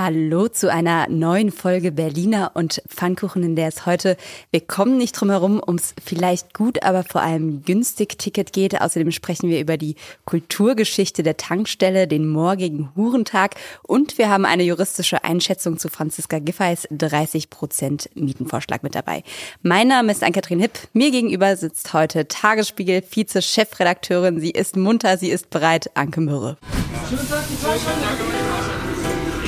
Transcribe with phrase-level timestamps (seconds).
[0.00, 4.16] Hallo zu einer neuen Folge Berliner und Pfannkuchen, in der es heute,
[4.52, 8.80] wir kommen nicht drum herum, ums vielleicht gut, aber vor allem günstig Ticket geht.
[8.80, 14.62] Außerdem sprechen wir über die Kulturgeschichte der Tankstelle, den morgigen Hurentag und wir haben eine
[14.62, 19.24] juristische Einschätzung zu Franziska Giffey's 30 Prozent Mietenvorschlag mit dabei.
[19.62, 20.78] Mein Name ist Ann-Kathrin Hipp.
[20.92, 24.38] Mir gegenüber sitzt heute Tagesspiegel Vize-Chefredakteurin.
[24.38, 25.90] Sie ist munter, sie ist bereit.
[25.94, 26.56] Anke Mürre.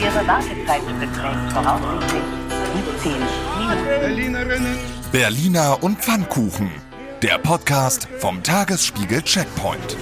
[0.02, 2.22] Ihre Wartezeit beträgt voraussichtlich
[3.02, 3.12] 17
[3.58, 4.78] Minuten.
[5.12, 6.70] Berliner und Pfannkuchen.
[7.20, 9.98] Der Podcast vom Tagesspiegel Checkpoint.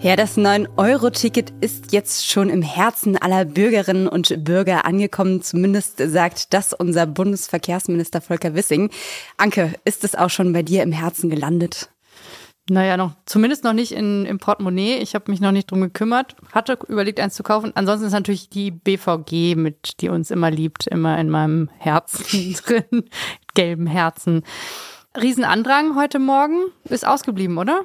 [0.00, 5.42] Ja, das 9-Euro-Ticket ist jetzt schon im Herzen aller Bürgerinnen und Bürger angekommen.
[5.42, 8.88] Zumindest sagt das unser Bundesverkehrsminister Volker Wissing.
[9.36, 11.90] Anke, ist es auch schon bei dir im Herzen gelandet?
[12.68, 14.96] Naja, noch, zumindest noch nicht in, im Portemonnaie.
[14.96, 16.34] Ich habe mich noch nicht drum gekümmert.
[16.52, 17.70] Hatte überlegt, eins zu kaufen.
[17.76, 23.04] Ansonsten ist natürlich die BVG, mit die uns immer liebt, immer in meinem Herzen drin.
[23.54, 24.42] Gelben Herzen.
[25.16, 26.66] Riesenandrang heute Morgen.
[26.84, 27.84] Ist ausgeblieben, oder?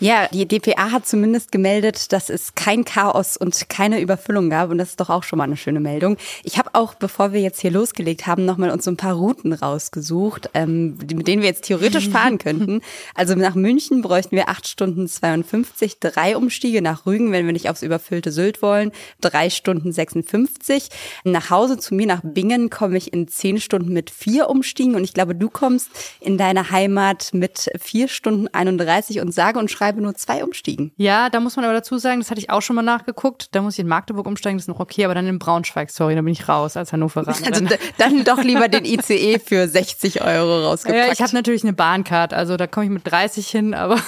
[0.00, 4.70] Ja, die DPA hat zumindest gemeldet, dass es kein Chaos und keine Überfüllung gab.
[4.70, 6.16] Und das ist doch auch schon mal eine schöne Meldung.
[6.44, 9.52] Ich habe auch, bevor wir jetzt hier losgelegt haben, nochmal uns so ein paar Routen
[9.52, 12.80] rausgesucht, ähm, mit denen wir jetzt theoretisch fahren könnten.
[13.16, 17.68] Also nach München bräuchten wir acht Stunden 52, drei Umstiege nach Rügen, wenn wir nicht
[17.68, 20.90] aufs überfüllte Sylt wollen, drei Stunden 56.
[21.24, 24.94] Nach Hause zu mir nach Bingen komme ich in zehn Stunden mit vier Umstiegen.
[24.94, 25.90] Und ich glaube, du kommst
[26.20, 30.92] in deine Heimat mit vier Stunden 31 und sage und schreibe schreibe nur zwei umstiegen.
[30.96, 33.54] Ja, da muss man aber dazu sagen, das hatte ich auch schon mal nachgeguckt.
[33.54, 36.14] Da muss ich in Magdeburg umsteigen, das ist noch okay, aber dann in Braunschweig, sorry,
[36.14, 37.28] da bin ich raus als Hannoveraner.
[37.48, 37.64] Also
[37.96, 41.06] dann doch lieber den ICE für 60 Euro rausgepackt.
[41.06, 43.98] Ja, ich habe natürlich eine Bahncard, also da komme ich mit 30 hin, aber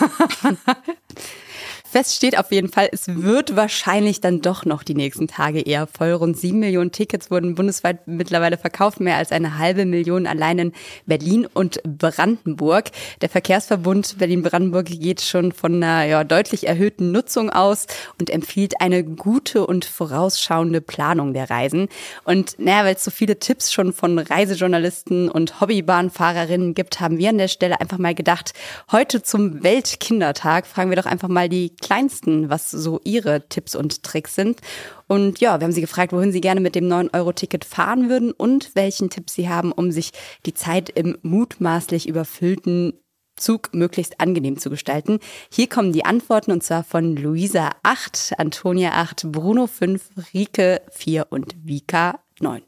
[1.91, 5.89] Fest steht auf jeden Fall, es wird wahrscheinlich dann doch noch die nächsten Tage eher
[5.89, 6.13] voll.
[6.13, 10.73] Rund sieben Millionen Tickets wurden bundesweit mittlerweile verkauft, mehr als eine halbe Million allein in
[11.07, 12.93] Berlin und Brandenburg.
[13.23, 17.89] Der Verkehrsverbund Berlin-Brandenburg geht schon von einer ja, deutlich erhöhten Nutzung aus
[18.21, 21.89] und empfiehlt eine gute und vorausschauende Planung der Reisen.
[22.23, 27.31] Und naja, weil es so viele Tipps schon von Reisejournalisten und Hobbybahnfahrerinnen gibt, haben wir
[27.31, 28.53] an der Stelle einfach mal gedacht,
[28.93, 34.03] heute zum Weltkindertag fragen wir doch einfach mal die Kleinsten, was so ihre Tipps und
[34.03, 34.61] Tricks sind.
[35.09, 38.75] Und ja, wir haben sie gefragt, wohin sie gerne mit dem 9-Euro-Ticket fahren würden und
[38.75, 40.13] welchen Tipp sie haben, um sich
[40.47, 42.95] die Zeit im mutmaßlich überfüllten
[43.37, 45.19] Zug möglichst angenehm zu gestalten.
[45.51, 50.03] Hier kommen die Antworten und zwar von Luisa 8, Antonia 8, Bruno 5,
[50.35, 52.63] Rike 4 und Vika 9.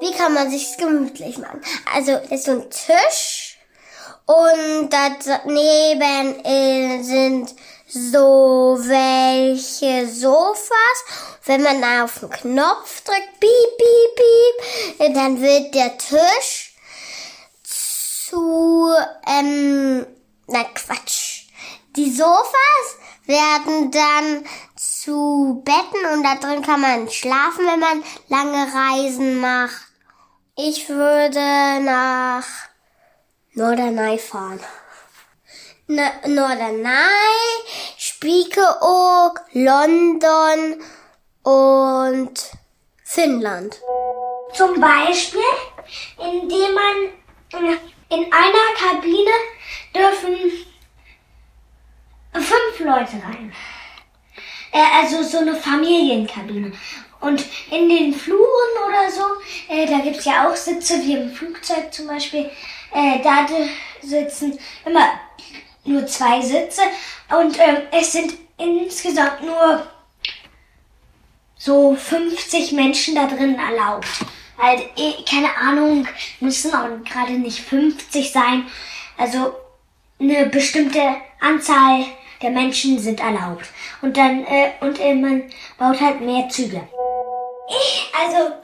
[0.00, 1.60] Wie kann man sich gemütlich machen?
[1.92, 3.58] Also ist so ein Tisch
[4.26, 6.44] und daneben
[7.02, 7.54] sind
[7.88, 11.04] so welche Sofas.
[11.44, 16.74] Wenn man auf den Knopf drückt, piep, piep, piep, dann wird der Tisch
[18.28, 18.92] zu,
[19.26, 20.06] ähm,
[20.46, 21.46] na Quatsch.
[21.96, 24.44] Die Sofas werden dann
[24.76, 29.88] zu Betten und da drin kann man schlafen, wenn man lange Reisen macht.
[30.56, 32.44] Ich würde nach
[33.54, 34.60] Norderney fahren.
[35.88, 36.90] Norderney,
[37.96, 40.82] Spiekeroog, London
[41.42, 42.50] und
[43.04, 43.80] Finnland.
[44.52, 45.40] Zum Beispiel,
[46.18, 47.78] indem man
[48.10, 49.30] in einer Kabine
[49.94, 50.36] dürfen
[52.34, 53.52] fünf Leute rein.
[54.72, 56.72] Äh, also so eine Familienkabine.
[57.20, 59.24] Und in den Fluren oder so,
[59.72, 62.50] äh, da gibt's ja auch Sitze, wie im Flugzeug zum Beispiel.
[62.92, 63.46] Äh, da
[64.02, 65.18] sitzen immer
[65.88, 66.82] nur zwei Sitze
[67.30, 69.86] und ähm, es sind insgesamt nur
[71.56, 74.06] so 50 Menschen da drin erlaubt.
[74.56, 76.06] Halt, eh, keine Ahnung,
[76.40, 78.66] müssen auch gerade nicht 50 sein.
[79.16, 79.54] Also
[80.20, 82.04] eine bestimmte Anzahl
[82.42, 83.66] der Menschen sind erlaubt.
[84.02, 86.88] Und dann, äh, und äh, man baut halt mehr Züge.
[87.68, 88.54] Ich, also,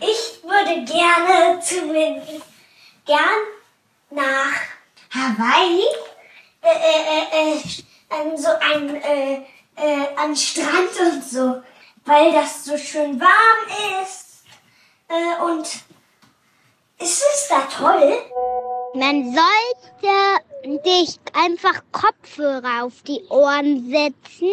[0.00, 2.44] ich würde gerne zumindest
[3.06, 3.18] gern
[4.10, 4.52] nach
[5.10, 5.84] Hawaii
[6.64, 9.34] äh, äh, äh, so ein äh,
[9.76, 11.62] äh, an Strand und so,
[12.04, 14.44] weil das so schön warm ist
[15.08, 15.66] äh, und
[17.00, 18.18] ist es da toll?
[18.94, 24.50] Man sollte dich einfach Kopfhörer auf die Ohren setzen,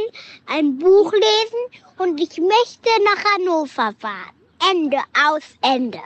[0.48, 4.36] ein Buch lesen und ich möchte nach Hannover fahren.
[4.70, 4.98] Ende
[5.28, 6.00] aus Ende.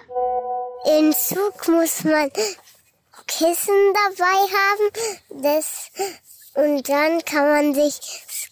[0.86, 2.32] Im Zug muss man
[3.28, 5.42] Kissen dabei haben.
[5.44, 5.92] Das,
[6.56, 8.00] und dann kann man sich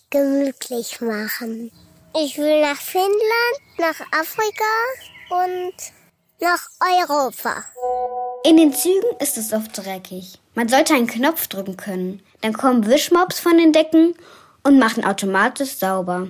[0.10, 1.72] gemütlich machen.
[2.16, 4.64] Ich will nach Finnland, nach Afrika
[5.30, 5.74] und
[6.40, 7.64] nach Europa.
[8.44, 10.40] In den Zügen ist es oft dreckig.
[10.54, 12.22] Man sollte einen Knopf drücken können.
[12.42, 14.16] Dann kommen Wischmops von den Decken
[14.64, 16.28] und machen automatisch sauber.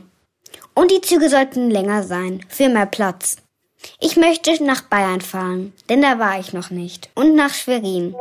[0.75, 3.37] Und die Züge sollten länger sein, für mehr Platz.
[3.99, 7.09] Ich möchte nach Bayern fahren, denn da war ich noch nicht.
[7.15, 8.15] Und nach Schwerin.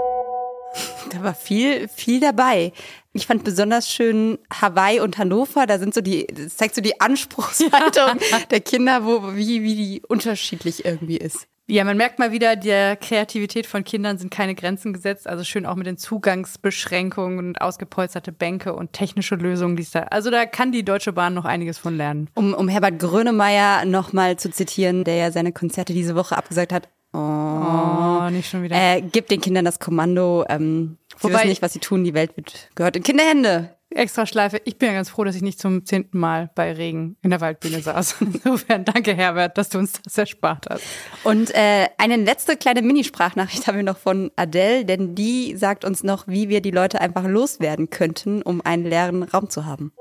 [1.11, 2.73] Da war viel, viel dabei.
[3.13, 5.67] Ich fand besonders schön Hawaii und Hannover.
[5.67, 8.19] Da sind so die, das zeigt so die Anspruchshaltung
[8.51, 11.47] der Kinder, wo, wie, wie die unterschiedlich irgendwie ist.
[11.69, 15.29] Ja, man merkt mal wieder, der Kreativität von Kindern sind keine Grenzen gesetzt.
[15.29, 20.01] Also schön auch mit den Zugangsbeschränkungen und ausgepolsterte Bänke und technische Lösungen, die es da.
[20.05, 22.29] Also da kann die Deutsche Bahn noch einiges von lernen.
[22.35, 26.89] Um, um Herbert Grönemeyer nochmal zu zitieren, der ja seine Konzerte diese Woche abgesagt hat.
[27.13, 28.75] Oh, Oh, nicht schon wieder.
[28.77, 30.45] äh, gibt den Kindern das Kommando.
[30.49, 32.05] Ähm, sie Wobei- wissen nicht, was sie tun.
[32.05, 33.77] Die Welt wird gehört in Kinderhände.
[33.91, 34.59] Extra Schleife.
[34.65, 37.43] Ich bin ja ganz froh, dass ich nicht zum zehnten Mal bei Regen in der
[37.43, 38.17] Waldbühne saß.
[38.21, 40.83] Insofern danke, Herbert, dass du uns das erspart hast.
[41.25, 46.03] Und äh, eine letzte kleine Minisprachnachricht haben wir noch von Adele, denn die sagt uns
[46.05, 49.93] noch, wie wir die Leute einfach loswerden könnten, um einen leeren Raum zu haben.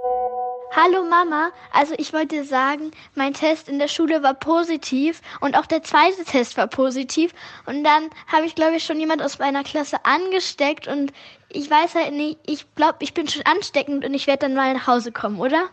[0.73, 5.65] Hallo Mama, also ich wollte sagen, mein Test in der Schule war positiv und auch
[5.65, 7.33] der zweite Test war positiv
[7.65, 11.11] und dann habe ich glaube ich schon jemand aus meiner Klasse angesteckt und
[11.49, 14.73] ich weiß halt nicht, ich glaube, ich bin schon ansteckend und ich werde dann mal
[14.73, 15.65] nach Hause kommen, oder?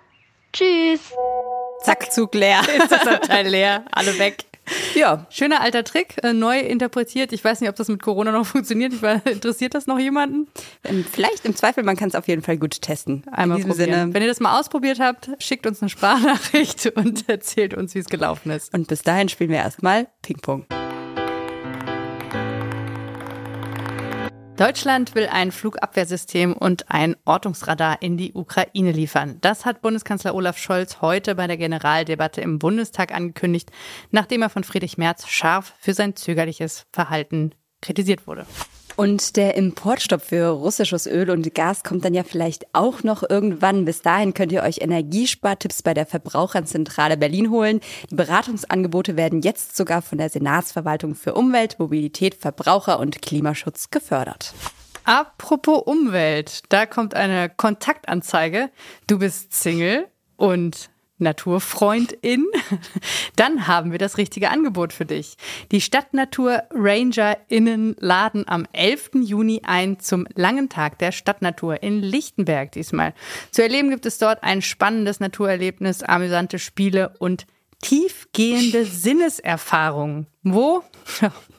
[0.52, 1.12] Tschüss.
[1.82, 2.60] Zack, Zug leer.
[2.76, 4.46] Ist das Abteil leer, alle weg.
[4.94, 7.32] Ja, Schöner alter Trick, äh, neu interpretiert.
[7.32, 8.92] Ich weiß nicht, ob das mit Corona noch funktioniert.
[8.92, 10.48] Ich weiß, interessiert das noch jemanden?
[10.84, 13.24] ähm, vielleicht im Zweifel, man kann es auf jeden Fall gut testen.
[13.30, 14.00] Einmal In diesem probieren.
[14.00, 14.14] Sinne.
[14.14, 18.06] Wenn ihr das mal ausprobiert habt, schickt uns eine Sprachnachricht und erzählt uns, wie es
[18.06, 18.72] gelaufen ist.
[18.74, 20.66] Und bis dahin spielen wir erstmal Ping-Pong.
[24.58, 29.38] Deutschland will ein Flugabwehrsystem und ein Ortungsradar in die Ukraine liefern.
[29.40, 33.70] Das hat Bundeskanzler Olaf Scholz heute bei der Generaldebatte im Bundestag angekündigt,
[34.10, 38.46] nachdem er von Friedrich Merz scharf für sein zögerliches Verhalten kritisiert wurde.
[38.98, 43.84] Und der Importstopp für russisches Öl und Gas kommt dann ja vielleicht auch noch irgendwann.
[43.84, 47.78] Bis dahin könnt ihr euch Energiespartipps bei der Verbraucherzentrale Berlin holen.
[48.10, 54.52] Die Beratungsangebote werden jetzt sogar von der Senatsverwaltung für Umwelt, Mobilität, Verbraucher und Klimaschutz gefördert.
[55.04, 58.68] Apropos Umwelt, da kommt eine Kontaktanzeige.
[59.06, 62.46] Du bist Single und Naturfreundin,
[63.36, 65.36] dann haben wir das richtige Angebot für dich.
[65.72, 69.10] Die Stadtnatur RangerInnen laden am 11.
[69.22, 73.14] Juni ein zum langen Tag der Stadtnatur in Lichtenberg diesmal.
[73.50, 77.46] Zu erleben gibt es dort ein spannendes Naturerlebnis, amüsante Spiele und
[77.82, 80.26] tiefgehende Sinneserfahrungen.
[80.42, 80.82] Wo?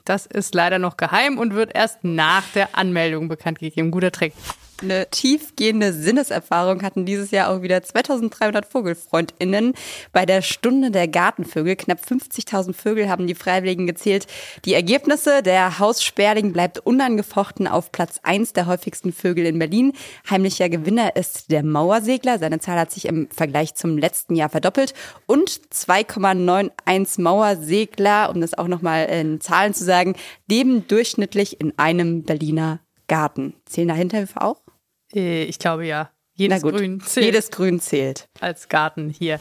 [0.05, 3.91] Das ist leider noch geheim und wird erst nach der Anmeldung bekannt gegeben.
[3.91, 4.33] Guter Trick.
[4.81, 9.73] Eine tiefgehende Sinneserfahrung hatten dieses Jahr auch wieder 2300 VogelfreundInnen
[10.13, 11.75] bei der Stunde der Gartenvögel.
[11.75, 14.27] Knapp 50.000 Vögel haben die Freiwilligen gezählt.
[14.63, 19.91] Die Ergebnisse, der Haussperling bleibt unangefochten auf Platz 1 der häufigsten Vögel in Berlin.
[20.29, 22.39] Heimlicher Gewinner ist der Mauersegler.
[22.39, 24.93] Seine Zahl hat sich im Vergleich zum letzten Jahr verdoppelt.
[25.25, 30.15] Und 2,91 Mauersegler, um das auch nochmal in Zahlen zu sagen,
[30.49, 32.79] leben durchschnittlich in einem Berliner
[33.09, 33.55] Garten.
[33.65, 34.68] Zählen dahinter auch?
[35.13, 36.09] Äh, Ich glaube ja.
[36.35, 38.29] Jedes Grün zählt jedes Grün zählt.
[38.39, 39.39] als Garten hier.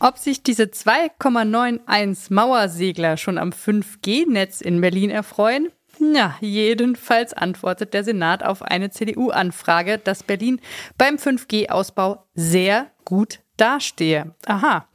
[0.00, 5.68] Ob sich diese 2,91 Mauersegler schon am 5G-Netz in Berlin erfreuen?
[5.98, 10.60] Na, jedenfalls antwortet der Senat auf eine CDU-Anfrage, dass Berlin
[10.96, 14.34] beim 5G-Ausbau sehr gut dastehe.
[14.46, 14.88] Aha.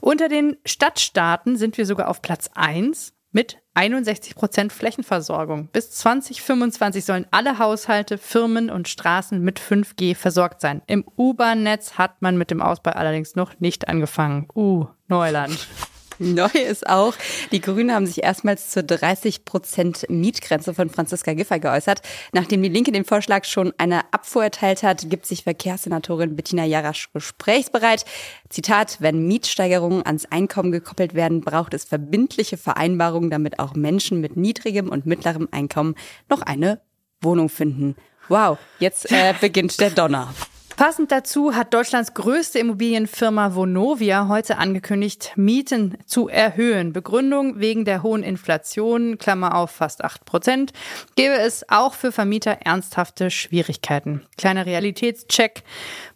[0.00, 5.68] Unter den Stadtstaaten sind wir sogar auf Platz 1 mit 61 Prozent Flächenversorgung.
[5.72, 10.80] Bis 2025 sollen alle Haushalte, Firmen und Straßen mit 5G versorgt sein.
[10.86, 14.48] Im U-Bahn-Netz hat man mit dem Ausbau allerdings noch nicht angefangen.
[14.54, 15.68] Uh, Neuland.
[16.18, 17.14] Neu ist auch,
[17.50, 22.02] die Grünen haben sich erstmals zur 30 Prozent Mietgrenze von Franziska Giffey geäußert.
[22.32, 27.12] Nachdem die Linke den Vorschlag schon eine Abfuhr erteilt hat, gibt sich Verkehrssenatorin Bettina Jarasch
[27.12, 28.04] gesprächsbereit.
[28.48, 34.36] Zitat, wenn Mietsteigerungen ans Einkommen gekoppelt werden, braucht es verbindliche Vereinbarungen, damit auch Menschen mit
[34.36, 35.96] niedrigem und mittlerem Einkommen
[36.28, 36.80] noch eine
[37.20, 37.96] Wohnung finden.
[38.28, 40.32] Wow, jetzt äh, beginnt der Donner.
[40.76, 46.92] Passend dazu hat Deutschlands größte Immobilienfirma Vonovia heute angekündigt, Mieten zu erhöhen.
[46.92, 50.72] Begründung wegen der hohen Inflation, Klammer auf fast 8 Prozent,
[51.14, 54.26] gäbe es auch für Vermieter ernsthafte Schwierigkeiten.
[54.36, 55.62] Kleiner Realitätscheck.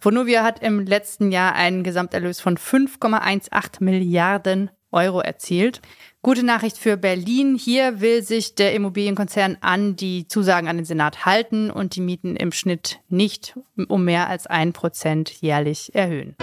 [0.00, 5.80] Vonovia hat im letzten Jahr einen Gesamterlös von 5,18 Milliarden Euro erzielt.
[6.20, 7.54] Gute Nachricht für Berlin.
[7.54, 12.34] Hier will sich der Immobilienkonzern an die Zusagen an den Senat halten und die Mieten
[12.34, 13.56] im Schnitt nicht
[13.86, 16.34] um mehr als ein Prozent jährlich erhöhen.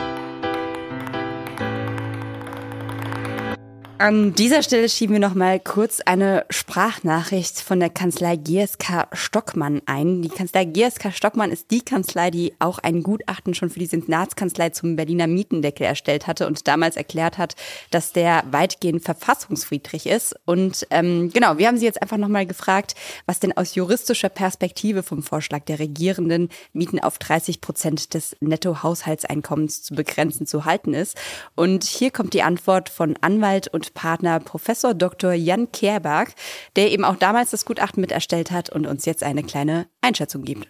[3.97, 9.81] An dieser Stelle schieben wir noch mal kurz eine Sprachnachricht von der Kanzlei GSK Stockmann
[9.85, 10.21] ein.
[10.21, 14.71] Die Kanzlei GSK Stockmann ist die Kanzlei, die auch ein Gutachten schon für die Senatskanzlei
[14.71, 17.55] zum Berliner Mietendeckel erstellt hatte und damals erklärt hat,
[17.89, 20.35] dass der weitgehend verfassungsfriedrig ist.
[20.43, 22.95] Und ähm, genau, wir haben sie jetzt einfach noch mal gefragt,
[23.27, 29.83] was denn aus juristischer Perspektive vom Vorschlag der Regierenden, Mieten auf 30 Prozent des Nettohaushaltseinkommens
[29.83, 31.15] zu begrenzen, zu halten ist.
[31.55, 35.33] Und hier kommt die Antwort von Anwalt und Partner Professor Dr.
[35.33, 36.29] Jan Kehrberg,
[36.75, 40.43] der eben auch damals das Gutachten mit erstellt hat und uns jetzt eine kleine Einschätzung
[40.43, 40.67] gibt.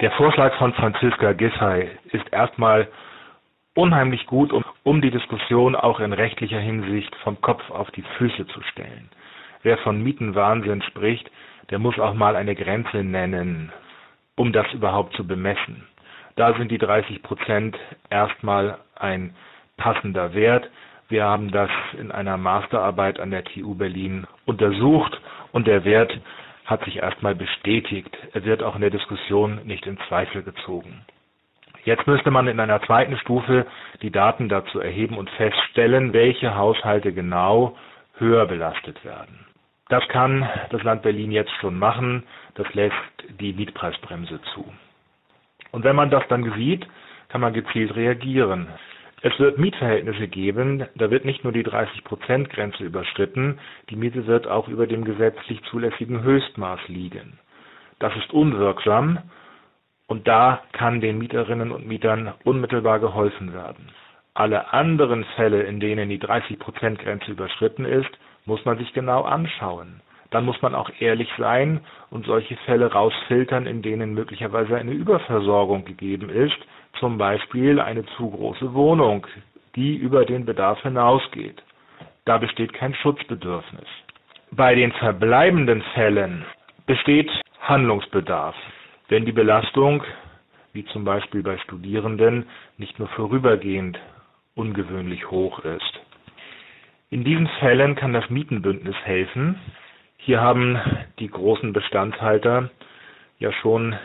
[0.00, 2.88] Der Vorschlag von Franziska Gissay ist erstmal
[3.74, 8.46] unheimlich gut, um, um die Diskussion auch in rechtlicher Hinsicht vom Kopf auf die Füße
[8.48, 9.10] zu stellen.
[9.62, 11.30] Wer von Mietenwahnsinn spricht,
[11.70, 13.72] der muss auch mal eine Grenze nennen,
[14.36, 15.86] um das überhaupt zu bemessen.
[16.36, 17.78] Da sind die 30 Prozent
[18.10, 19.34] erstmal ein
[19.76, 20.68] passender Wert.
[21.12, 21.68] Wir haben das
[22.00, 25.20] in einer Masterarbeit an der TU Berlin untersucht
[25.52, 26.18] und der Wert
[26.64, 28.16] hat sich erstmal bestätigt.
[28.32, 31.04] Er wird auch in der Diskussion nicht in Zweifel gezogen.
[31.84, 33.66] Jetzt müsste man in einer zweiten Stufe
[34.00, 37.76] die Daten dazu erheben und feststellen, welche Haushalte genau
[38.16, 39.44] höher belastet werden.
[39.90, 42.22] Das kann das Land Berlin jetzt schon machen.
[42.54, 42.94] Das lässt
[43.38, 44.64] die Mietpreisbremse zu.
[45.72, 46.86] Und wenn man das dann sieht,
[47.28, 48.68] kann man gezielt reagieren.
[49.24, 54.66] Es wird Mietverhältnisse geben, da wird nicht nur die 30-Prozent-Grenze überschritten, die Miete wird auch
[54.66, 57.38] über dem gesetzlich zulässigen Höchstmaß liegen.
[58.00, 59.20] Das ist unwirksam
[60.08, 63.90] und da kann den Mieterinnen und Mietern unmittelbar geholfen werden.
[64.34, 68.10] Alle anderen Fälle, in denen die 30-Prozent-Grenze überschritten ist,
[68.44, 70.00] muss man sich genau anschauen.
[70.32, 75.84] Dann muss man auch ehrlich sein und solche Fälle rausfiltern, in denen möglicherweise eine Überversorgung
[75.84, 76.58] gegeben ist
[76.98, 79.26] zum Beispiel eine zu große Wohnung,
[79.74, 81.62] die über den Bedarf hinausgeht.
[82.24, 83.86] Da besteht kein Schutzbedürfnis.
[84.52, 86.44] Bei den verbleibenden Fällen
[86.86, 88.54] besteht Handlungsbedarf,
[89.08, 90.04] wenn die Belastung,
[90.72, 92.46] wie zum Beispiel bei Studierenden,
[92.76, 93.98] nicht nur vorübergehend
[94.54, 96.00] ungewöhnlich hoch ist.
[97.10, 99.58] In diesen Fällen kann das Mietenbündnis helfen.
[100.24, 100.78] Hier haben
[101.18, 102.70] die großen Bestandshalter
[103.40, 103.96] ja schon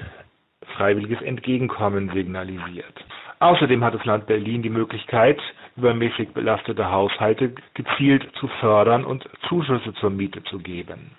[0.76, 3.06] freiwilliges Entgegenkommen signalisiert.
[3.40, 5.40] Außerdem hat das Land Berlin die Möglichkeit,
[5.76, 11.12] übermäßig belastete Haushalte gezielt zu fördern und Zuschüsse zur Miete zu geben.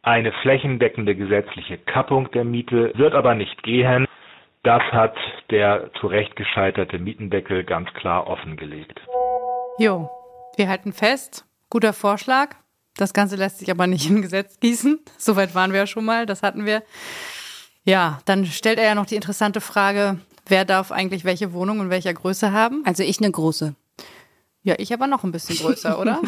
[0.00, 4.06] Eine flächendeckende gesetzliche Kappung der Miete wird aber nicht gehen.
[4.62, 5.14] Das hat
[5.50, 8.98] der zu Recht gescheiterte Mietendeckel ganz klar offengelegt.
[9.78, 10.08] Jo,
[10.56, 11.44] wir halten fest.
[11.68, 12.56] Guter Vorschlag.
[12.98, 15.00] Das Ganze lässt sich aber nicht in Gesetz gießen.
[15.16, 16.26] Soweit waren wir ja schon mal.
[16.26, 16.82] Das hatten wir.
[17.84, 21.90] Ja, dann stellt er ja noch die interessante Frage, wer darf eigentlich welche Wohnung in
[21.90, 22.82] welcher Größe haben?
[22.84, 23.74] Also ich eine große.
[24.62, 26.20] Ja, ich aber noch ein bisschen größer, oder?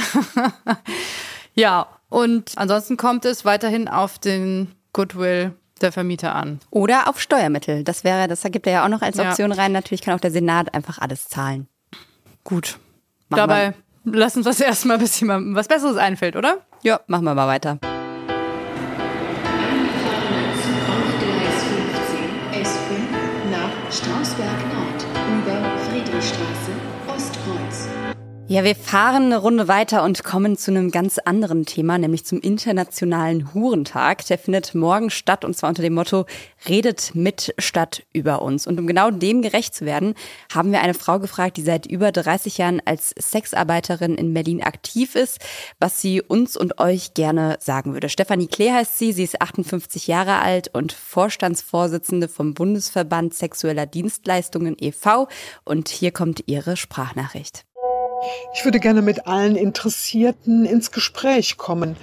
[1.55, 6.61] ja, und ansonsten kommt es weiterhin auf den Goodwill der Vermieter an.
[6.71, 7.85] Oder auf Steuermittel.
[7.85, 9.57] Das wäre, das gibt er ja auch noch als Option ja.
[9.57, 9.73] rein.
[9.73, 11.69] Natürlich kann auch der Senat einfach alles zahlen.
[12.45, 12.79] Gut.
[13.29, 13.75] Machen Dabei wir.
[14.05, 16.59] Lass uns das erstmal, bis jemandem was Besseres einfällt, oder?
[16.83, 17.79] Ja, machen wir mal weiter.
[28.53, 32.41] Ja, wir fahren eine Runde weiter und kommen zu einem ganz anderen Thema, nämlich zum
[32.41, 34.27] Internationalen Hurentag.
[34.27, 36.27] Der findet morgen statt und zwar unter dem Motto
[36.69, 38.67] Redet mit statt über uns.
[38.67, 40.17] Und um genau dem gerecht zu werden,
[40.53, 45.15] haben wir eine Frau gefragt, die seit über 30 Jahren als Sexarbeiterin in Berlin aktiv
[45.15, 45.39] ist,
[45.79, 48.09] was sie uns und euch gerne sagen würde.
[48.09, 54.75] Stefanie Klee heißt sie, sie ist 58 Jahre alt und Vorstandsvorsitzende vom Bundesverband Sexueller Dienstleistungen
[54.77, 55.29] e.V.
[55.63, 57.65] Und hier kommt ihre Sprachnachricht.
[58.55, 61.97] Ich würde gerne mit allen Interessierten ins Gespräch kommen,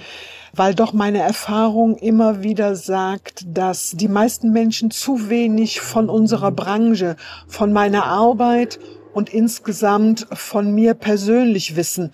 [0.52, 6.50] weil doch meine Erfahrung immer wieder sagt, dass die meisten Menschen zu wenig von unserer
[6.50, 8.78] Branche, von meiner Arbeit
[9.12, 12.12] und insgesamt von mir persönlich wissen.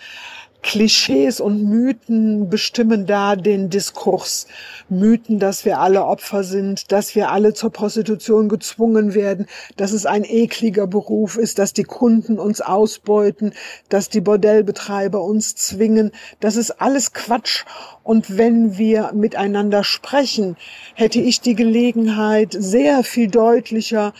[0.65, 4.47] Klischees und Mythen bestimmen da den Diskurs.
[4.89, 10.07] Mythen, dass wir alle Opfer sind, dass wir alle zur Prostitution gezwungen werden, dass es
[10.07, 13.53] ein ekliger Beruf ist, dass die Kunden uns ausbeuten,
[13.91, 16.13] dass die Bordellbetreiber uns zwingen.
[16.41, 17.65] Das ist alles Quatsch.
[18.03, 20.57] Und wenn wir miteinander sprechen,
[20.95, 24.15] hätte ich die Gelegenheit, sehr viel deutlicher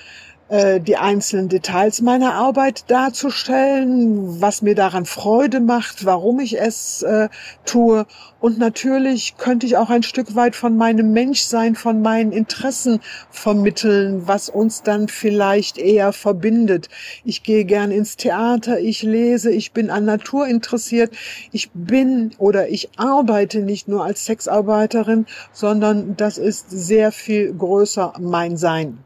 [0.55, 7.03] äh, die einzelnen Details meiner Arbeit darzustellen, was mir daran Freude macht, warum ich es
[7.03, 7.29] äh,
[7.65, 8.07] tue.
[8.39, 14.29] Und natürlich könnte ich auch ein Stück weit von meinem Menschsein, von meinen Interessen vermitteln,
[14.29, 16.89] was uns dann vielleicht eher verbindet.
[17.25, 21.13] Ich gehe gern ins Theater, ich lese, ich bin an Natur interessiert.
[21.51, 28.13] Ich bin oder ich arbeite nicht nur als Sexarbeiterin, sondern das ist sehr viel größer
[28.21, 28.99] mein Sein.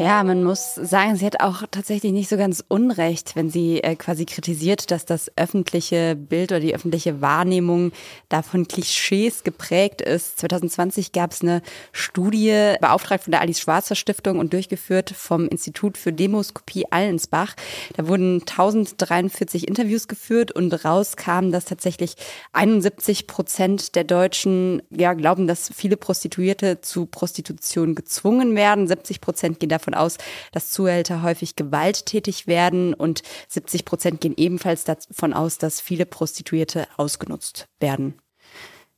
[0.00, 3.96] Ja, man muss sagen, sie hat auch tatsächlich nicht so ganz unrecht, wenn sie äh,
[3.96, 7.90] quasi kritisiert, dass das öffentliche Bild oder die öffentliche Wahrnehmung
[8.28, 10.38] davon Klischees geprägt ist.
[10.38, 15.98] 2020 gab es eine Studie, beauftragt von der Alice Schwarzer Stiftung und durchgeführt vom Institut
[15.98, 17.56] für Demoskopie Allensbach.
[17.96, 22.14] Da wurden 1043 Interviews geführt und rauskam, dass tatsächlich
[22.52, 28.86] 71 Prozent der Deutschen ja glauben, dass viele Prostituierte zu Prostitution gezwungen werden.
[28.86, 30.18] 70 Prozent gehen davon davon aus,
[30.52, 36.86] dass Zuhälter häufig gewalttätig werden und 70 Prozent gehen ebenfalls davon aus, dass viele Prostituierte
[36.96, 38.20] ausgenutzt werden.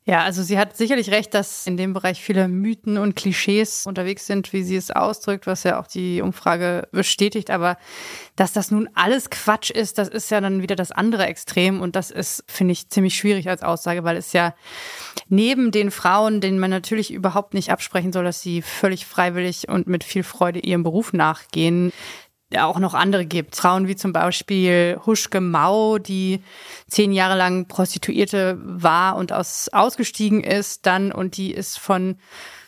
[0.07, 4.27] Ja, also sie hat sicherlich recht, dass in dem Bereich viele Mythen und Klischees unterwegs
[4.27, 7.51] sind, wie sie es ausdrückt, was ja auch die Umfrage bestätigt.
[7.51, 7.77] Aber
[8.35, 11.83] dass das nun alles Quatsch ist, das ist ja dann wieder das andere Extrem.
[11.83, 14.55] Und das ist, finde ich, ziemlich schwierig als Aussage, weil es ja
[15.29, 19.87] neben den Frauen, denen man natürlich überhaupt nicht absprechen soll, dass sie völlig freiwillig und
[19.87, 21.93] mit viel Freude ihrem Beruf nachgehen,
[22.59, 23.57] auch noch andere gibt.
[23.57, 26.43] Frauen wie zum Beispiel Huschke Mau, die
[26.89, 32.17] zehn Jahre lang Prostituierte war und aus, ausgestiegen ist dann und die ist von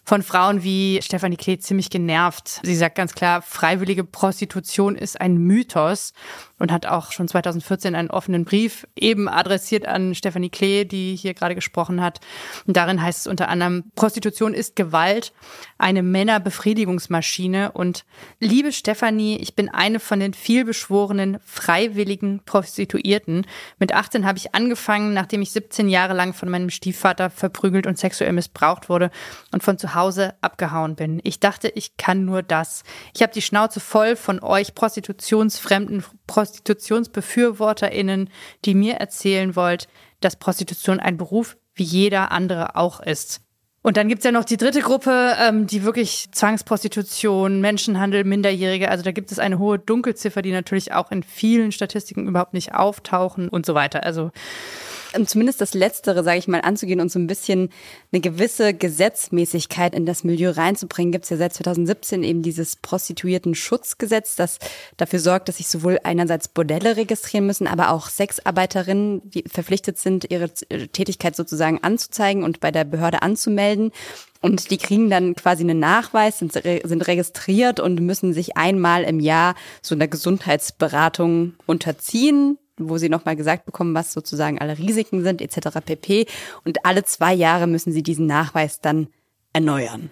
[0.05, 2.61] von Frauen wie Stefanie Klee ziemlich genervt.
[2.65, 6.13] Sie sagt ganz klar, freiwillige Prostitution ist ein Mythos
[6.63, 11.35] und hat auch schon 2014 einen offenen Brief eben adressiert an Stefanie Klee, die hier
[11.35, 12.21] gerade gesprochen hat.
[12.69, 15.33] Und darin heißt es unter anderem, Prostitution ist Gewalt,
[15.77, 17.73] eine Männerbefriedigungsmaschine.
[17.73, 18.05] Und
[18.39, 23.45] liebe Stefanie, ich bin eine von den vielbeschworenen freiwilligen Prostituierten.
[23.81, 27.99] Mit 18 habe ich angefangen, nachdem ich 17 Jahre lang von meinem Stiefvater verprügelt und
[27.99, 29.11] sexuell missbraucht wurde
[29.51, 31.21] und von zu Hause abgehauen bin.
[31.25, 32.85] Ich dachte, ich kann nur das.
[33.17, 38.29] Ich habe die Schnauze voll von euch prostitutionsfremden Prostituierten ProstitutionsbefürworterInnen,
[38.65, 39.89] die mir erzählen wollt,
[40.21, 43.41] dass Prostitution ein Beruf wie jeder andere auch ist.
[43.85, 48.89] Und dann gibt's ja noch die dritte Gruppe, ähm, die wirklich Zwangsprostitution, Menschenhandel, Minderjährige.
[48.89, 52.75] Also da gibt es eine hohe Dunkelziffer, die natürlich auch in vielen Statistiken überhaupt nicht
[52.75, 54.05] auftauchen und so weiter.
[54.05, 54.31] Also
[55.25, 57.71] zumindest das Letztere, sage ich mal, anzugehen und so ein bisschen
[58.13, 64.37] eine gewisse Gesetzmäßigkeit in das Milieu reinzubringen, gibt es ja seit 2017 eben dieses Prostituierten-Schutzgesetz,
[64.37, 64.59] das
[64.97, 70.31] dafür sorgt, dass sich sowohl einerseits Bordelle registrieren müssen, aber auch Sexarbeiterinnen, die verpflichtet sind,
[70.31, 73.93] ihre Tätigkeit sozusagen anzuzeigen und bei der Behörde anzumelden.
[74.41, 79.21] Und die kriegen dann quasi einen Nachweis, sind, sind registriert und müssen sich einmal im
[79.21, 85.41] Jahr so einer Gesundheitsberatung unterziehen wo sie nochmal gesagt bekommen, was sozusagen alle Risiken sind,
[85.41, 85.81] etc.
[85.85, 86.27] pp.
[86.65, 89.09] Und alle zwei Jahre müssen sie diesen Nachweis dann
[89.53, 90.11] erneuern.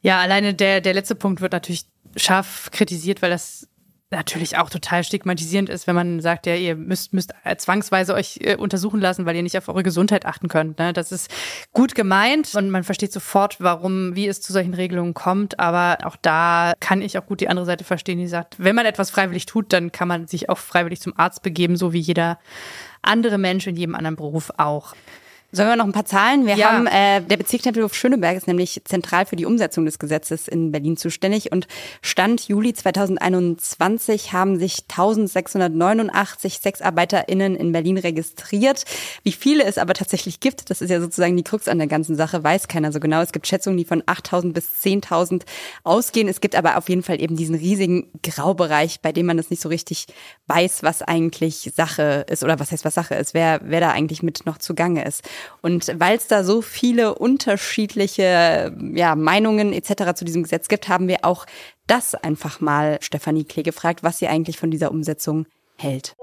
[0.00, 1.86] Ja, alleine der, der letzte Punkt wird natürlich
[2.16, 3.68] scharf kritisiert, weil das
[4.10, 8.56] natürlich auch total stigmatisierend ist, wenn man sagt, ja, ihr müsst, müsst zwangsweise euch äh,
[8.56, 10.78] untersuchen lassen, weil ihr nicht auf eure Gesundheit achten könnt.
[10.78, 10.92] Ne?
[10.92, 11.30] Das ist
[11.72, 15.58] gut gemeint und man versteht sofort, warum, wie es zu solchen Regelungen kommt.
[15.58, 18.86] Aber auch da kann ich auch gut die andere Seite verstehen, die sagt, wenn man
[18.86, 22.38] etwas freiwillig tut, dann kann man sich auch freiwillig zum Arzt begeben, so wie jeder
[23.02, 24.94] andere Mensch in jedem anderen Beruf auch.
[25.50, 26.44] Sollen wir noch ein paar Zahlen?
[26.44, 26.72] Wir ja.
[26.72, 30.98] haben, äh, der Bezirk Tempelhof-Schöneberg ist nämlich zentral für die Umsetzung des Gesetzes in Berlin
[30.98, 31.66] zuständig und
[32.02, 38.84] Stand Juli 2021 haben sich 1689 SexarbeiterInnen in Berlin registriert.
[39.22, 42.14] Wie viele es aber tatsächlich gibt, das ist ja sozusagen die Krux an der ganzen
[42.14, 43.22] Sache, weiß keiner so genau.
[43.22, 45.44] Es gibt Schätzungen, die von 8000 bis 10.000
[45.82, 46.28] ausgehen.
[46.28, 49.62] Es gibt aber auf jeden Fall eben diesen riesigen Graubereich, bei dem man das nicht
[49.62, 50.08] so richtig
[50.46, 54.22] weiß, was eigentlich Sache ist oder was heißt, was Sache ist, wer, wer da eigentlich
[54.22, 55.24] mit noch zugange ist.
[55.62, 60.14] Und weil es da so viele unterschiedliche ja, Meinungen etc.
[60.14, 61.46] zu diesem Gesetz gibt, haben wir auch
[61.86, 65.46] das einfach mal Stefanie Klee gefragt, was sie eigentlich von dieser Umsetzung
[65.76, 66.14] hält.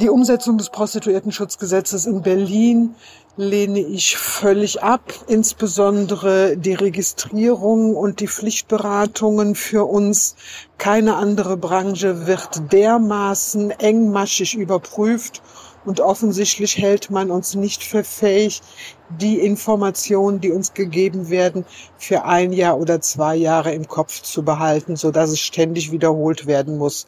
[0.00, 2.94] Die Umsetzung des Prostituiertenschutzgesetzes in Berlin
[3.38, 5.00] lehne ich völlig ab.
[5.26, 10.36] Insbesondere die Registrierung und die Pflichtberatungen für uns.
[10.76, 15.42] Keine andere Branche wird dermaßen engmaschig überprüft
[15.86, 18.60] und offensichtlich hält man uns nicht für fähig,
[19.08, 21.64] die Informationen, die uns gegeben werden,
[21.96, 26.46] für ein Jahr oder zwei Jahre im Kopf zu behalten, so dass es ständig wiederholt
[26.46, 27.06] werden muss.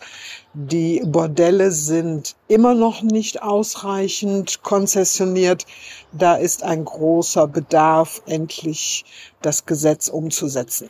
[0.54, 5.66] Die Bordelle sind immer noch nicht ausreichend konzessioniert.
[6.12, 9.04] Da ist ein großer Bedarf, endlich
[9.42, 10.88] das Gesetz umzusetzen.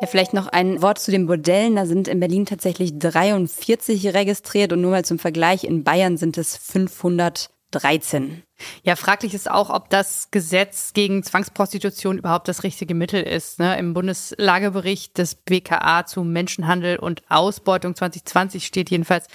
[0.00, 1.74] Ja, vielleicht noch ein Wort zu den Bordellen.
[1.74, 6.38] Da sind in Berlin tatsächlich 43 registriert und nur mal zum Vergleich, in Bayern sind
[6.38, 8.44] es 513.
[8.84, 13.58] Ja, fraglich ist auch, ob das Gesetz gegen Zwangsprostitution überhaupt das richtige Mittel ist.
[13.58, 13.76] Ne?
[13.76, 19.26] Im Bundeslagebericht des BKA zu Menschenhandel und Ausbeutung 2020 steht jedenfalls,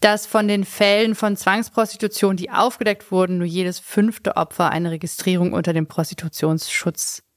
[0.00, 5.52] dass von den Fällen von Zwangsprostitution, die aufgedeckt wurden, nur jedes fünfte Opfer eine Registrierung
[5.52, 5.86] unter dem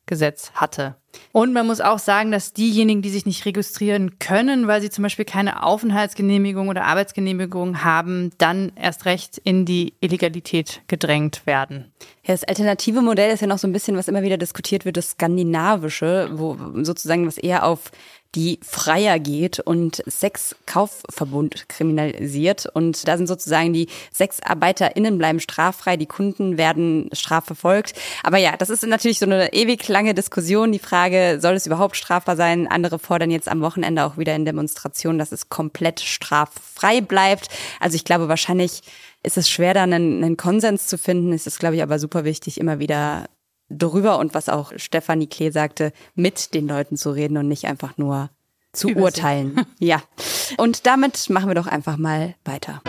[0.10, 0.96] Prostitutionsschutzgesetz hatte.
[1.32, 5.04] Und man muss auch sagen, dass diejenigen, die sich nicht registrieren können, weil sie zum
[5.04, 11.92] Beispiel keine Aufenthaltsgenehmigung oder Arbeitsgenehmigung haben, dann erst recht in die Illegalität gedrängt werden.
[12.24, 14.98] Ja, das alternative Modell ist ja noch so ein bisschen, was immer wieder diskutiert wird,
[14.98, 17.92] das skandinavische, wo sozusagen was eher auf
[18.36, 22.68] die Freier geht und Sexkaufverbund kriminalisiert.
[22.68, 27.94] Und da sind sozusagen die SexarbeiterInnen bleiben straffrei, die Kunden werden strafverfolgt.
[28.24, 30.72] Aber ja, das ist natürlich so eine ewig lange Diskussion.
[30.72, 32.68] Die Frage, soll es überhaupt strafbar sein?
[32.68, 37.48] Andere fordern jetzt am Wochenende auch wieder in Demonstrationen, dass es komplett straffrei bleibt.
[37.80, 38.82] Also ich glaube, wahrscheinlich
[39.24, 41.34] ist es schwer, da einen, einen Konsens zu finden.
[41.34, 43.26] Es ist, glaube ich, aber super wichtig, immer wieder
[43.70, 47.98] drüber und was auch Stefanie Klee sagte, mit den Leuten zu reden und nicht einfach
[47.98, 48.30] nur
[48.72, 49.66] zu Über urteilen.
[49.80, 50.02] ja.
[50.58, 52.82] Und damit machen wir doch einfach mal weiter.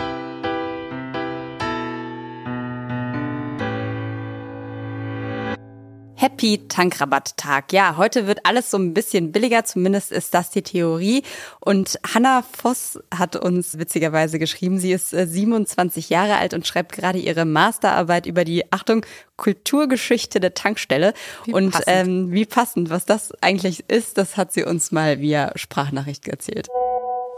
[6.21, 7.73] Happy Tankrabatttag.
[7.73, 11.23] Ja, heute wird alles so ein bisschen billiger, zumindest ist das die Theorie.
[11.59, 16.91] Und Hanna Voss hat uns witzigerweise geschrieben, sie ist 27 äh, Jahre alt und schreibt
[16.91, 19.03] gerade ihre Masterarbeit über die, Achtung,
[19.35, 21.15] Kulturgeschichte der Tankstelle.
[21.45, 21.87] Wie und passend.
[21.87, 26.67] Ähm, wie passend, was das eigentlich ist, das hat sie uns mal via Sprachnachricht erzählt.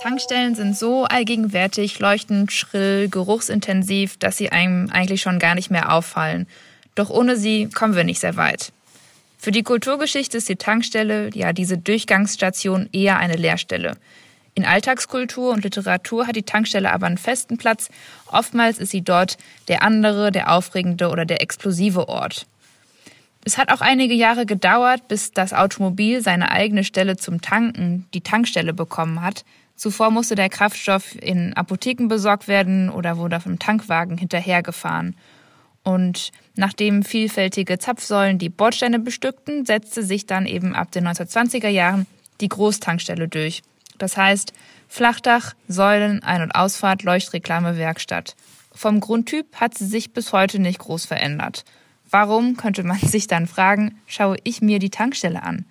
[0.02, 5.94] Tankstellen sind so allgegenwärtig, leuchtend, schrill, geruchsintensiv, dass sie einem eigentlich schon gar nicht mehr
[5.94, 6.48] auffallen.
[6.96, 8.72] Doch ohne sie kommen wir nicht sehr weit.
[9.38, 13.98] Für die Kulturgeschichte ist die Tankstelle, ja diese Durchgangsstation, eher eine Leerstelle.
[14.56, 17.90] In Alltagskultur und Literatur hat die Tankstelle aber einen festen Platz.
[18.32, 22.46] Oftmals ist sie dort der andere, der aufregende oder der explosive Ort.
[23.44, 28.22] Es hat auch einige Jahre gedauert, bis das Automobil seine eigene Stelle zum Tanken, die
[28.22, 29.44] Tankstelle, bekommen hat.
[29.76, 35.16] Zuvor musste der Kraftstoff in Apotheken besorgt werden oder wurde dem Tankwagen hinterhergefahren.
[35.84, 42.08] Und nachdem vielfältige Zapfsäulen die Bordsteine bestückten, setzte sich dann eben ab den 1920er Jahren
[42.40, 43.64] die Großtankstelle durch.
[43.98, 44.54] Das heißt
[44.88, 48.36] Flachdach, Säulen, Ein- und Ausfahrt, Leuchtreklame, Werkstatt.
[48.74, 51.64] Vom Grundtyp hat sie sich bis heute nicht groß verändert.
[52.10, 55.66] Warum, könnte man sich dann fragen, schaue ich mir die Tankstelle an?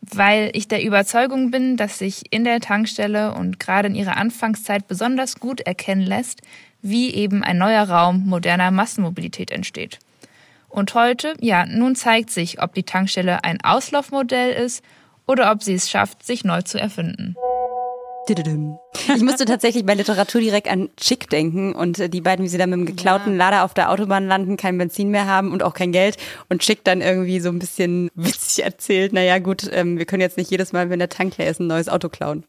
[0.00, 4.86] Weil ich der Überzeugung bin, dass sich in der Tankstelle und gerade in ihrer Anfangszeit
[4.86, 6.42] besonders gut erkennen lässt,
[6.84, 9.98] wie eben ein neuer Raum moderner Massenmobilität entsteht.
[10.68, 14.84] Und heute, ja, nun zeigt sich, ob die Tankstelle ein Auslaufmodell ist
[15.26, 17.36] oder ob sie es schafft, sich neu zu erfinden.
[19.14, 22.58] Ich musste tatsächlich bei Literatur direkt an Chick denken und äh, die beiden, wie sie
[22.58, 23.36] da mit dem geklauten.
[23.36, 26.16] Lader auf der Autobahn landen, kein Benzin mehr haben und auch kein Geld
[26.48, 30.38] und Chick dann irgendwie so ein bisschen witzig erzählt, naja gut, ähm, wir können jetzt
[30.38, 32.44] nicht jedes Mal, wenn der Tank leer ist, ein neues Auto klauen.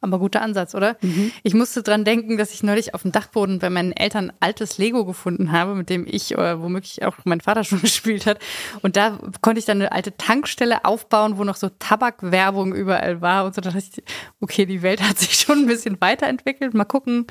[0.00, 0.96] Aber guter Ansatz, oder?
[1.00, 1.30] Mhm.
[1.44, 5.04] Ich musste dran denken, dass ich neulich auf dem Dachboden bei meinen Eltern altes Lego
[5.04, 8.40] gefunden habe, mit dem ich oder womöglich auch mein Vater schon gespielt hat.
[8.82, 13.44] Und da konnte ich dann eine alte Tankstelle aufbauen, wo noch so Tabakwerbung überall war.
[13.44, 14.02] Und so da dachte ich,
[14.40, 16.74] okay, die Welt hat sich schon ein bisschen weiterentwickelt.
[16.74, 17.26] Mal gucken,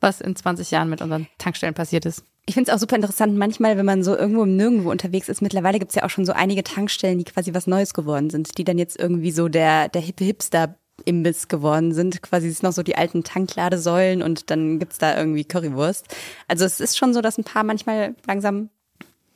[0.00, 2.24] was in 20 Jahren mit unseren Tankstellen passiert ist.
[2.46, 5.42] Ich finde es auch super interessant, manchmal, wenn man so irgendwo im Nirgendwo unterwegs ist,
[5.42, 8.56] mittlerweile gibt es ja auch schon so einige Tankstellen, die quasi was Neues geworden sind,
[8.56, 12.22] die dann jetzt irgendwie so der, der hippe Hipster Imbiss geworden sind.
[12.22, 16.14] Quasi ist noch so die alten Tankladesäulen und dann gibt's da irgendwie Currywurst.
[16.48, 18.70] Also es ist schon so, dass ein paar manchmal langsam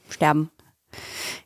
[0.09, 0.51] sterben.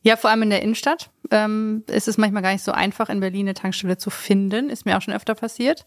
[0.03, 3.21] Ja, vor allem in der Innenstadt ähm, ist es manchmal gar nicht so einfach, in
[3.21, 4.71] Berlin eine Tankstelle zu finden.
[4.71, 5.85] Ist mir auch schon öfter passiert.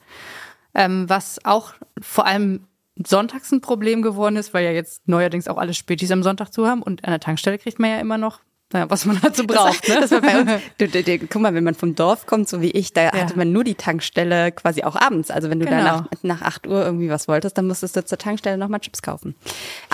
[0.73, 2.67] Ähm, was auch vor allem
[3.05, 6.67] sonntags ein Problem geworden ist, weil ja jetzt neuerdings auch alle Spätis am Sonntag zu
[6.67, 8.39] haben und an der Tankstelle kriegt man ja immer noch
[8.71, 9.87] naja, was man halt so braucht.
[9.87, 10.01] Das, ne?
[10.01, 10.51] das war bei uns.
[10.77, 13.13] Du, du, du, guck mal, wenn man vom Dorf kommt, so wie ich, da ja.
[13.13, 15.31] hatte man nur die Tankstelle quasi auch abends.
[15.31, 15.77] Also wenn du genau.
[15.77, 19.01] da nach, nach 8 Uhr irgendwie was wolltest, dann musstest du zur Tankstelle nochmal Chips
[19.01, 19.35] kaufen.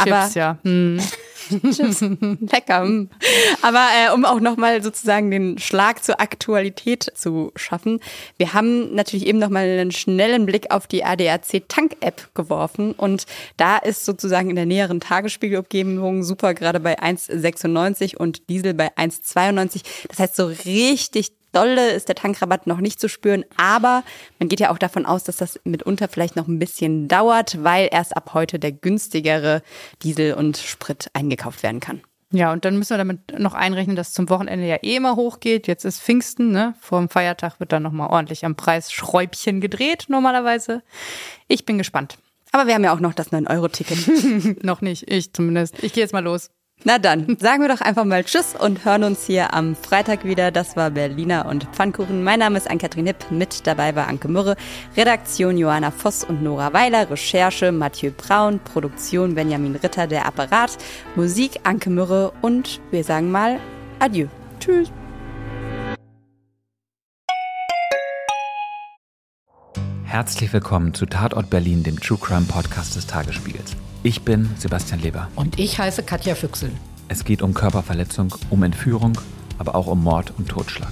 [0.04, 0.58] Chips, Aber, ja.
[0.64, 1.00] Hm.
[1.50, 3.08] Chips, lecker.
[3.62, 8.00] Aber äh, um auch nochmal sozusagen den Schlag zur Aktualität zu schaffen,
[8.38, 13.26] wir haben natürlich eben nochmal einen schnellen Blick auf die ADAC Tank-App geworfen und
[13.58, 19.82] da ist sozusagen in der näheren Tagesspiegelumgebung super gerade bei 1,96 und Diesel bei 1,92.
[20.10, 24.04] Das heißt, so richtig dolle ist der Tankrabatt noch nicht zu spüren, aber
[24.40, 27.90] man geht ja auch davon aus, dass das mitunter vielleicht noch ein bisschen dauert, weil
[27.92, 29.62] erst ab heute der günstigere
[30.04, 32.02] Diesel und Sprit eingekauft werden kann.
[32.32, 35.68] Ja, und dann müssen wir damit noch einrechnen, dass zum Wochenende ja eh immer hochgeht.
[35.68, 36.74] Jetzt ist Pfingsten, ne?
[36.82, 40.82] Vor dem Feiertag wird dann nochmal ordentlich am Preis Schräubchen gedreht, normalerweise.
[41.48, 42.18] Ich bin gespannt.
[42.52, 44.64] Aber wir haben ja auch noch das 9-Euro-Ticket.
[44.64, 45.82] noch nicht, ich zumindest.
[45.84, 46.50] Ich gehe jetzt mal los.
[46.84, 50.52] Na dann, sagen wir doch einfach mal Tschüss und hören uns hier am Freitag wieder.
[50.52, 52.24] Das war Berliner und Pfannkuchen.
[52.24, 53.32] Mein Name ist Ann-Kathrin Hipp.
[53.32, 54.56] Mit dabei war Anke Mürre.
[54.96, 57.10] Redaktion Johanna Voss und Nora Weiler.
[57.10, 58.60] Recherche Mathieu Braun.
[58.60, 60.78] Produktion Benjamin Ritter, der Apparat.
[61.16, 62.34] Musik Anke Mürre.
[62.42, 63.60] Und wir sagen mal
[64.00, 64.28] Adieu.
[64.60, 64.92] Tschüss.
[70.04, 73.76] Herzlich willkommen zu Tatort Berlin, dem True Crime Podcast des Tagesspiegels.
[74.06, 75.30] Ich bin Sebastian Leber.
[75.36, 76.70] Und ich heiße Katja Füchsel.
[77.08, 79.20] Es geht um Körperverletzung, um Entführung,
[79.58, 80.92] aber auch um Mord und Totschlag.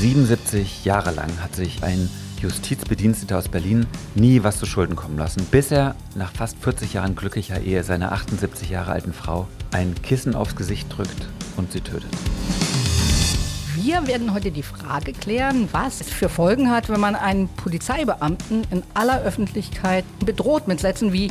[0.00, 5.46] 77 Jahre lang hat sich ein Justizbediensteter aus Berlin nie was zu Schulden kommen lassen,
[5.52, 10.34] bis er nach fast 40 Jahren glücklicher Ehe seiner 78 Jahre alten Frau ein Kissen
[10.34, 12.10] aufs Gesicht drückt und sie tötet.
[13.76, 18.66] Wir werden heute die Frage klären, was es für Folgen hat, wenn man einen Polizeibeamten
[18.72, 21.30] in aller Öffentlichkeit bedroht mit Sätzen wie